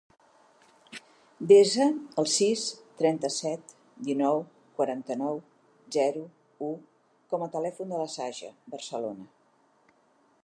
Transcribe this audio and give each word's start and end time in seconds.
Desa 1.49 1.85
el 2.21 2.29
sis, 2.35 2.63
trenta-set, 3.01 3.75
dinou, 4.07 4.41
quaranta-nou, 4.79 5.37
zero, 5.99 6.23
u 6.69 6.73
com 7.35 7.45
a 7.47 7.51
telèfon 7.57 7.93
de 7.95 7.99
la 8.05 8.09
Saja 8.15 8.49
Barcelona. 8.77 9.29